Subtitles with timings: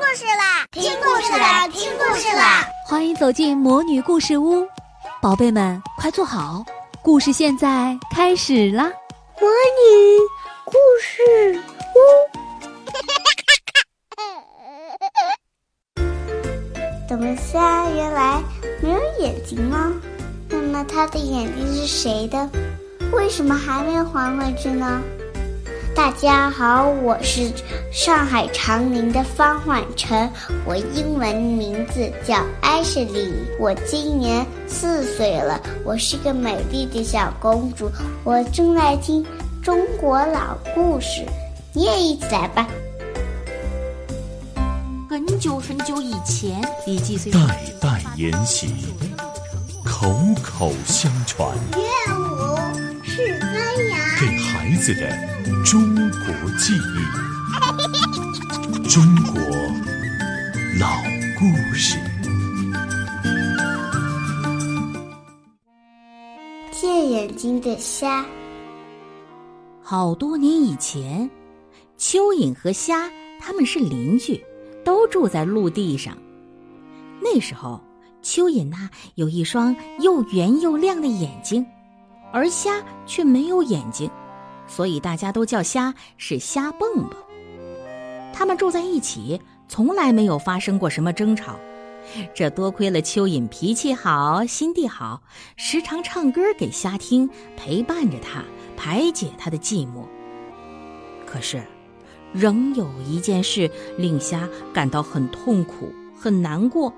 [0.00, 0.66] 故事啦！
[0.72, 1.68] 听故事啦！
[1.68, 2.66] 听故事啦！
[2.86, 4.66] 欢迎走进魔女故事屋，
[5.20, 6.64] 宝贝们快坐好，
[7.02, 8.84] 故事现在开始啦！
[9.38, 10.18] 魔女
[10.64, 11.60] 故事
[11.94, 11.98] 屋。
[17.06, 18.42] 怎么虾原来
[18.82, 19.92] 没有眼睛呢？
[20.48, 22.48] 那么他的眼睛是谁的？
[23.12, 25.02] 为什么还没还回去呢？
[26.00, 27.52] 大家好，我是
[27.92, 30.30] 上海长宁的方焕成，
[30.64, 37.90] 我英文名字叫艾什莉，我今年四岁了，我是个美丽的小公主，
[38.24, 39.22] 我正在听
[39.62, 41.22] 中国老故事，
[41.74, 42.66] 你也一起来吧。
[45.10, 46.62] 很久很久以前，
[47.30, 48.68] 代代沿袭，
[49.84, 50.10] 口
[50.42, 51.46] 口相传。
[51.76, 52.56] 乐舞
[53.04, 53.38] 是
[54.80, 55.08] 子的。
[55.64, 56.98] 中国记忆，
[58.88, 59.40] 中国
[60.80, 60.88] 老
[61.38, 61.96] 故事。
[66.72, 68.24] 借眼睛的虾。
[69.82, 71.28] 好多年以前，
[71.98, 74.42] 蚯蚓和虾他们是邻居，
[74.84, 76.16] 都住在陆地上。
[77.20, 77.80] 那时候，
[78.22, 81.64] 蚯蚓呐有一双又圆又亮的眼睛，
[82.32, 84.10] 而虾却没有眼睛。
[84.70, 87.10] 所以大家都叫虾是虾蹦蹦。
[88.32, 91.56] 他们住在一起，从来没有发生过什么争吵。
[92.32, 95.20] 这多亏了蚯蚓脾气好、心地好，
[95.56, 98.42] 时常唱歌给虾听，陪伴着它，
[98.76, 100.04] 排解它的寂寞。
[101.26, 101.62] 可是，
[102.32, 106.92] 仍有一件事令虾感到很痛苦、很难过，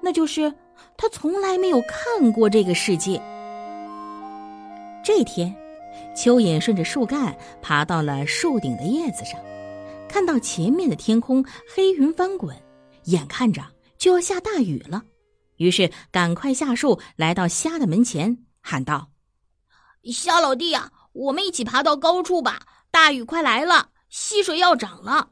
[0.00, 0.52] 那就是
[0.96, 3.20] 他从来没有看过这个世界。
[5.04, 5.54] 这天。
[6.14, 9.40] 蚯蚓顺着树干爬到了树顶的叶子上，
[10.08, 12.56] 看到前面的天空黑云翻滚，
[13.04, 13.62] 眼看着
[13.98, 15.02] 就要下大雨了，
[15.56, 19.10] 于是赶快下树，来到虾的门前，喊道
[20.12, 22.66] ：“虾老弟呀，我们一起爬到高处吧！
[22.90, 25.30] 大雨快来了，溪水要涨了。”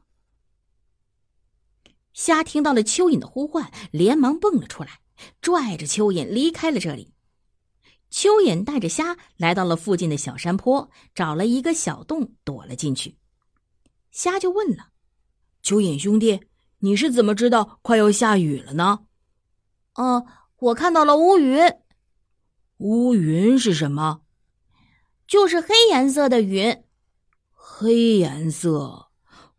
[2.13, 5.01] 虾听到了蚯蚓的呼唤，连忙蹦了出来，
[5.41, 7.15] 拽着蚯蚓离开了这里。
[8.13, 13.17] 蚯蚓带着虾来到了附近的小山坡，找了一个小洞躲了进去。
[14.11, 14.91] 虾就问了
[15.65, 16.39] ：“蚯蚓兄弟，
[16.81, 19.07] 你是怎么知道快要下雨了呢
[19.97, 20.27] ？”“哦，
[20.59, 21.59] 我看到了乌云。
[22.77, 24.21] ”“乌云是什么
[25.27, 26.85] ？”“就是黑颜色的云。
[27.51, 29.09] ”“黑颜色，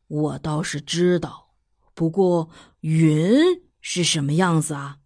[0.07, 1.55] 我倒是知道。
[1.95, 2.49] 不过
[2.81, 3.33] 云
[3.81, 4.99] 是什么样子啊？”“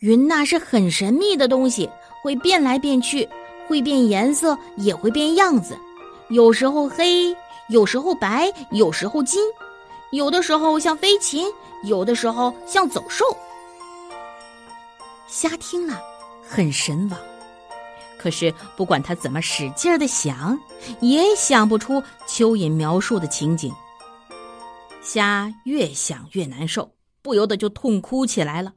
[0.00, 1.88] 云那是很神秘的东西。”
[2.22, 3.26] 会变来变去，
[3.66, 5.74] 会变颜色，也会变样子。
[6.28, 7.34] 有时候黑，
[7.70, 9.42] 有时候白，有时候金，
[10.12, 11.46] 有的时候像飞禽，
[11.84, 13.24] 有的时候像走兽。
[15.28, 15.98] 虾听了，
[16.46, 17.18] 很神往。
[18.18, 20.60] 可是不管他怎么使劲的想，
[21.00, 23.72] 也想不出蚯蚓描述的情景。
[25.00, 28.74] 虾越想越难受，不由得就痛哭起来了。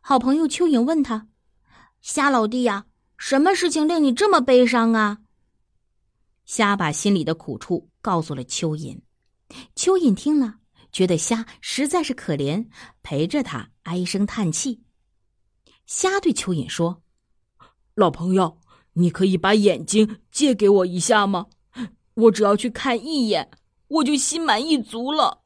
[0.00, 1.28] 好朋友蚯蚓问他。
[2.00, 2.86] 虾老弟呀，
[3.16, 5.18] 什么事情令你这么悲伤啊？
[6.44, 9.00] 虾把心里的苦处告诉了蚯蚓，
[9.74, 10.56] 蚯蚓听了，
[10.92, 12.68] 觉得虾实在是可怜，
[13.02, 14.82] 陪着他唉声叹气。
[15.86, 17.02] 虾对蚯蚓说
[17.96, 18.58] ：“老朋友，
[18.92, 21.46] 你可以把眼睛借给我一下吗？
[22.14, 23.50] 我只要去看一眼，
[23.88, 25.44] 我就心满意足了。”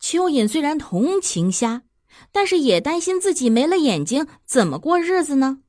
[0.00, 1.84] 蚯蚓虽然同情虾。
[2.32, 5.60] 但是也担心自己没了眼睛怎么过日子呢？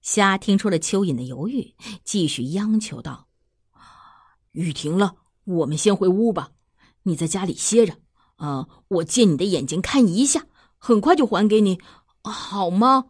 [0.00, 1.74] 虾听出了蚯蚓的犹豫，
[2.04, 3.28] 继续央求道
[4.50, 6.50] ：“雨停了，我们先回屋吧。
[7.04, 7.98] 你在家里歇着，
[8.36, 10.46] 啊，我借你的眼睛看一下，
[10.76, 11.80] 很快就还给你，
[12.22, 13.06] 好吗？”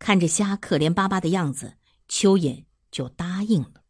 [0.00, 1.74] 看着虾可怜巴巴的样子，
[2.08, 3.82] 蚯蚓就答应了。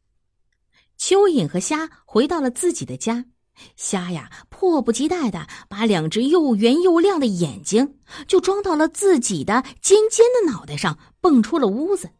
[0.98, 3.26] 蚯蚓和虾回到了自己的家。
[3.76, 7.94] 虾呀，迫不及待的把两只又圆又亮的眼睛
[8.26, 12.10] 就装到了自己的尖尖的脑袋上，蹦出了屋子。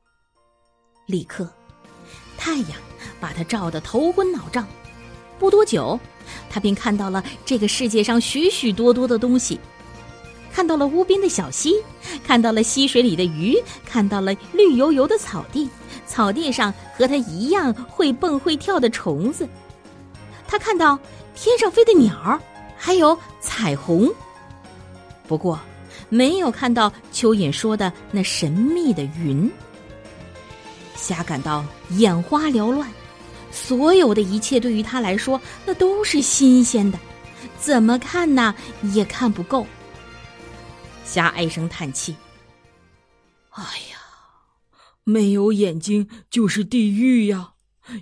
[1.06, 1.49] 立刻，
[2.37, 2.73] 太阳
[3.20, 4.67] 把它照得头昏脑胀。
[5.38, 5.99] 不多久，
[6.50, 9.58] 他便看到了这个世界上许许多多的东西，
[10.52, 11.76] 看到了屋边的小溪，
[12.25, 13.56] 看到了溪水里的鱼，
[13.87, 15.70] 看到了绿油油的草地，
[16.06, 19.49] 草地上和他一样会蹦会跳的虫子。
[20.49, 20.99] 他看到。
[21.41, 22.41] 天上飞的鸟儿，
[22.77, 24.12] 还有彩虹。
[25.29, 25.56] 不过，
[26.09, 29.49] 没有看到蚯蚓说的那神秘的云。
[30.97, 32.93] 虾感到眼花缭乱，
[33.53, 36.99] 所有的一切对于他来说，那都是新鲜的，
[37.61, 38.53] 怎么看呢
[38.93, 39.65] 也看不够。
[41.05, 42.17] 虾唉声叹气
[43.55, 43.99] ：“哎呀，
[45.05, 47.53] 没有眼睛就是地狱呀，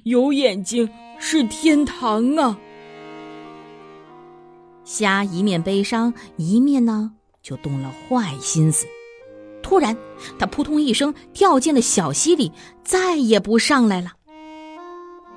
[0.04, 2.58] 有眼睛是天堂啊！”
[4.84, 8.86] 虾一面悲伤，一面呢就动了坏心思。
[9.62, 9.96] 突然，
[10.38, 12.52] 他扑通一声掉进了小溪里，
[12.84, 14.12] 再也不上来了。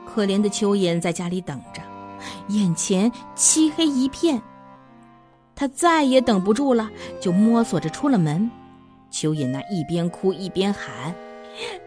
[0.06, 1.82] 可怜的蚯蚓在家里等着，
[2.50, 4.40] 眼前漆黑一片。
[5.56, 6.90] 他再也等不住了，
[7.20, 8.50] 就摸索着出了门。
[9.12, 11.14] 蚯蚓那一边哭一边喊：“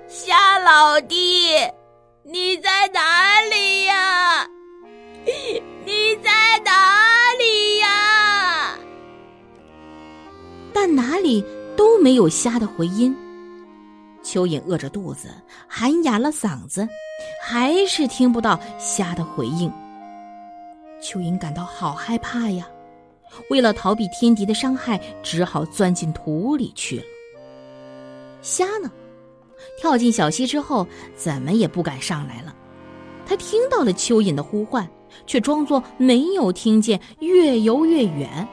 [0.08, 1.16] 虾老弟，
[2.24, 3.71] 你在哪里
[12.02, 13.16] 没有虾的回音。
[14.24, 15.28] 蚯蚓饿着肚子，
[15.68, 16.88] 喊哑了嗓子，
[17.42, 19.70] 还是听不到虾的回应。
[21.00, 22.66] 蚯蚓感到好害怕呀，
[23.50, 27.04] 为了逃避天敌的伤害，只好钻进土里去了。
[28.42, 28.90] 虾呢，
[29.78, 32.54] 跳进小溪之后，怎么也不敢上来了。
[33.24, 34.88] 他听到了蚯蚓的呼唤，
[35.26, 38.46] 却装作没有听见，越游越远。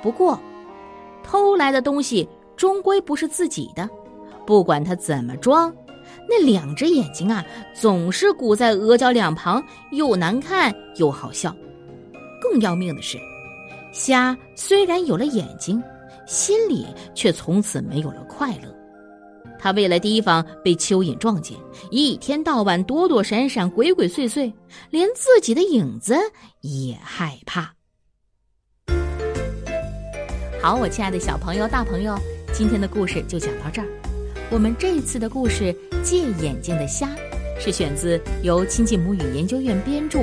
[0.00, 0.38] 不过。
[1.32, 3.88] 偷来的东西终归不是自己的，
[4.46, 5.74] 不管他怎么装，
[6.28, 7.42] 那两只眼睛啊，
[7.74, 11.56] 总是鼓在额角两旁，又难看又好笑。
[12.38, 13.16] 更要命的是，
[13.94, 15.82] 虾虽然有了眼睛，
[16.26, 18.68] 心里却从此没有了快乐。
[19.58, 21.56] 他为了提防被蚯蚓撞见，
[21.90, 24.52] 一天到晚躲躲闪闪、鬼鬼祟祟，
[24.90, 26.14] 连自己的影子
[26.60, 27.72] 也害怕。
[30.62, 32.16] 好，我亲爱的小朋友、大朋友，
[32.52, 33.88] 今天的故事就讲到这儿。
[34.48, 35.74] 我们这次的故事
[36.04, 37.08] 《借眼睛的虾》
[37.60, 40.20] 是选自由亲近母语研究院编著、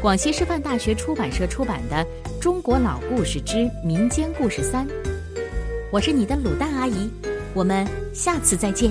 [0.00, 1.96] 广西师范大学出版社出版的
[2.40, 4.88] 《中国老故事之民间故事三》。
[5.90, 7.10] 我是你的卤蛋阿姨，
[7.52, 8.90] 我们下次再见。